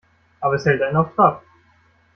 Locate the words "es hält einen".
0.55-0.97